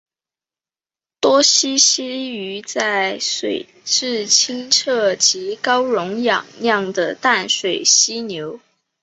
[1.19, 8.59] 多栖息于在水质清澈及高溶氧量的淡水溪流。